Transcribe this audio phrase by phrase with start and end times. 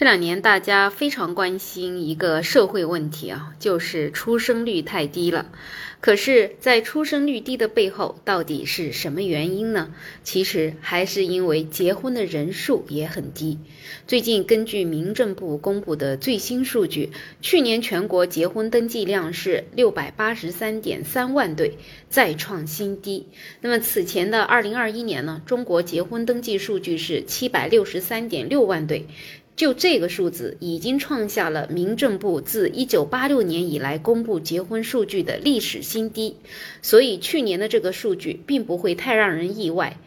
[0.00, 5.52] 这两年大家非常关心一个社会问题啊，就是出生率太低了。
[6.00, 9.92] 可是，在出生率低的背后，到底是什么原因呢？
[10.24, 13.58] 其实还是因为结婚的人数也很低。
[14.06, 17.10] 最近根据民政部公布的最新数据，
[17.42, 21.76] 去年全国结婚登记量是六百八十三点三万对，
[22.08, 23.26] 再创新低。
[23.60, 29.04] 那么此前的二零二一年呢，中国结婚登记数据是七百六十三点六万对。
[29.60, 36.36] 就这个数字已经创下了民政部自一九八六年以来公布结婚数据的历史新低，
[36.80, 39.98] 所以去年的这个数据并不会太让人意外。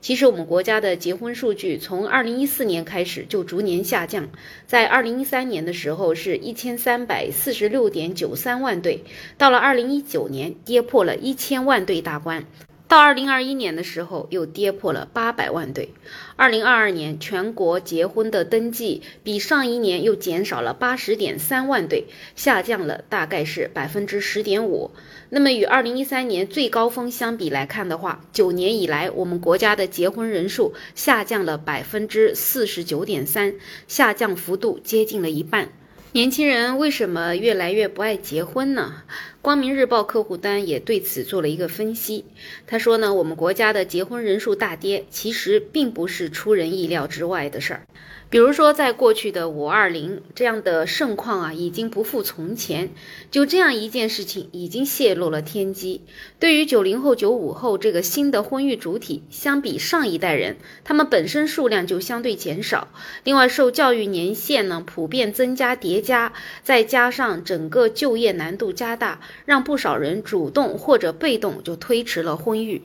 [0.00, 4.30] 其实我们国家的结婚数据从二零一四年开始就逐年下降，
[4.66, 9.04] 在二零一三年的时候是一千三百四十六点九三万对，
[9.36, 12.46] 到了二零一九年跌破了一千万对大关。
[12.92, 15.94] 到二零二一年的时候，又跌破了八百万对。
[16.36, 22.04] 二零二二年全国结婚的登记比上一年又减少了八十点三万对，
[22.36, 24.90] 下降了大概是百分之十点五。
[25.30, 33.54] 那么与二零一三年最高峰相比来看的话，九年以来我们国家的结婚人数下降了百分之四十九点三，
[33.88, 35.70] 下降幅度接近了一半。
[36.14, 38.96] 年轻人为什么越来越不爱结婚呢？
[39.40, 42.26] 光明日报客户端也对此做了一个分析。
[42.66, 47.86] 他说呢，我们国家的结婚人数大跌，其实并不是出人意料之外的事儿。
[48.32, 52.88] 比如说，在过去的五二零这样的盛况啊，已经不复从前。
[53.30, 56.00] 就这样一件事情，已经泄露了天机。
[56.38, 62.88] 对于九零后、九五后这个新的婚育主体，相比上一代人，他们本身数量就相对减少。
[63.22, 72.80] 另外，受教育年限呢普遍增加叠加，再加上整个就业难度加大，让不少人主动或者被动就推迟了婚育。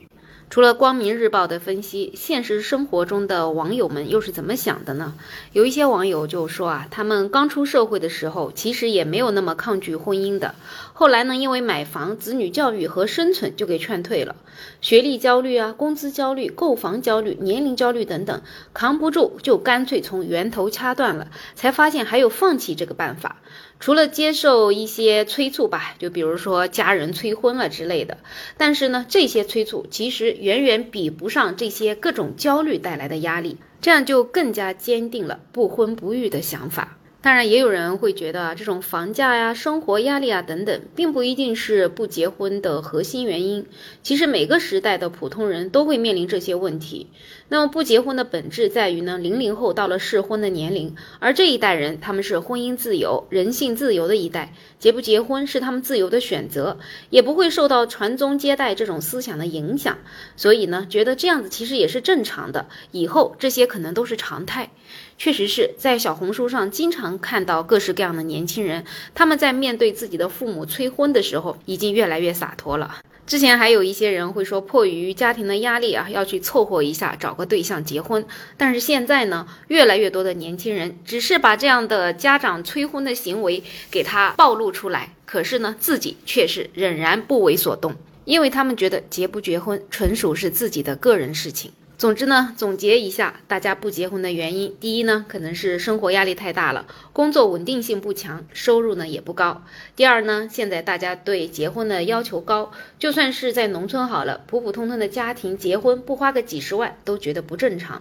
[0.50, 5.12] 除了光明日报的分析，现实生活中的网友们又是怎么想的呢？
[5.52, 10.54] 有一些网友就说啊，他们刚出社会的时候，其实也没有那么抗拒婚姻的。
[10.94, 14.36] 后来呢，因为买房、子女教育和生存，就给劝退了。
[14.80, 18.40] 学历焦虑啊，工资焦虑、购房焦虑、年龄焦虑等等，
[18.72, 21.28] 扛不住就干脆从源头掐断了。
[21.54, 23.36] 才发现还有放弃这个办法。
[23.80, 28.18] 除了接受一些催促吧，就比如说家人催婚了之类的，
[28.56, 36.98] 但是呢，这些催促其实远远比不上这些各种焦虑带来的压力，这样就更加坚定了不婚不育的想法。
[37.20, 43.66] 当然，也有人会觉得啊这种房价呀、生活压力啊等等，并不一定是不结婚的核心原因。
[44.04, 47.08] 其实每个时代的普通人都会面临这些问题。
[47.48, 56.78] 那么不结婚的本质在于呢，零零后到了适婚的年龄，而这一代人他们是婚姻自由、人性自由的一代，结不结婚是他们自由的选择，
[57.10, 59.98] 也不会受到传宗接代这种思想的影响。
[60.36, 64.70] 所以呢，觉得这样子其实也是正常的，以后这些可能都是常态。
[65.16, 68.84] 确实是在小红书上经常看到各式各样的年轻人，
[69.14, 72.98] 他们在面对自己的父母催婚的时候，已经越来越洒脱了。
[73.26, 78.24] 之前还有一些人会说，迫于家庭的压力啊，要去凑合一下，找个对象结婚。
[78.56, 87.94] 但是现在呢，越来越多的年轻人只是把这样的家长催婚的行为给他暴露出来，可是呢，自己却是仍然不为所动，
[88.24, 91.70] 因为他们觉得结不结婚纯属是自己的个人事情。
[91.98, 99.64] 总之呢，总结一下，大家不结婚的原因，第一呢，可能是生活压力太大了，工作稳定性不强，收入呢也不高。
[99.96, 102.70] 第二呢，现在大家对结婚的要求高，
[103.00, 108.00] 就算是在农村好了，普普通通的家庭结婚不花个几十万都觉得不正常。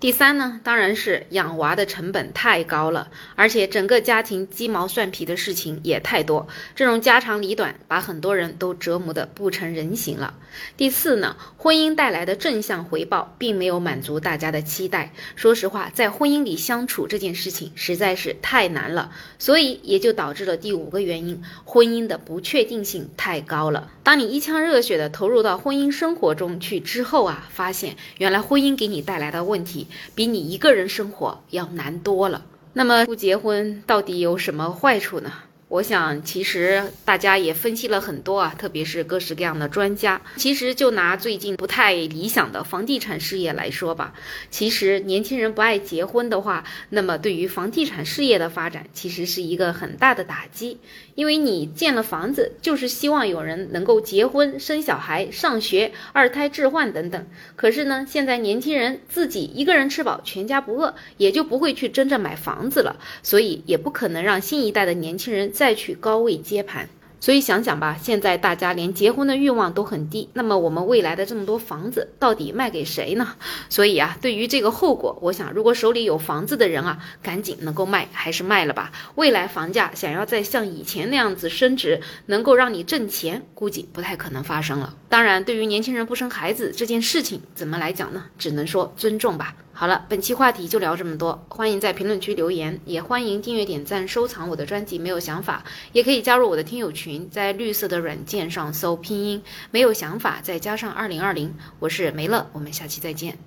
[0.00, 10.34] 第三呢，当然是养娃的成本太高了，而且整个家庭鸡毛蒜皮的事情也太多，这种家长里短把很多人都折磨得不成人形了。
[10.76, 15.12] 第四呢，婚姻带来的正向回报并没有满足大家的期待。
[15.34, 19.10] 说实话，在婚姻里相处这件事情实在是太难了，
[19.40, 23.90] 所以也就导致了第五个原因，婚姻的不确定性太高了。
[24.04, 29.87] 当你一腔热血的投入到婚姻生活中去之后啊，发现原来婚姻给你带来的问题。
[30.14, 32.44] 比你一个人生活要难多了。
[32.72, 35.32] 那么不结婚到底有什么坏处呢？
[35.68, 40.22] 我想，其实大家也分析了很多啊，特别是各式各样的专家。
[40.36, 44.14] 其实就拿最近不太理想的房地产事业来说吧，
[44.50, 50.78] 其实年轻人不爱结婚的话，那么对于房地产事业的发展，其实是一个很大的打击。
[51.18, 57.26] 因为你建了房子，就是希望有人能够结婚、生小孩、上学、二胎置换等等。
[57.56, 65.50] 可是呢，现在年轻人自己一个人吃饱，全家不饿，也就不会去真正买房子了，所以也不可能让新一代的年轻人。
[65.50, 66.88] 再去高位接盘，
[67.20, 73.34] 所以想想吧，现在大家连结婚的欲望都很低，那么我们未来的这么多房子到底卖给谁呢？
[73.68, 78.92] 所以啊，对于这个后果，我想如果手里有房子的人啊，赶紧能够卖还是卖了吧。
[79.16, 84.94] 未来房价想要再像以前那样子升值，能够让你挣钱，估计不太可能发生了。
[85.08, 88.24] 当然，对于年轻人不生孩子这件事情，怎么来讲呢？
[88.38, 89.54] 只能说尊重吧。
[89.80, 94.98] 好了，本期话题就聊这么多，欢迎在评论区留言，也欢迎订阅、点赞、收藏我的专辑。
[94.98, 99.40] 没有想法，也可以加入我的听友群，在绿色的软件上搜拼音
[99.70, 103.38] “没有想法”，再加上二零二零，我是梅乐，我们下期再见。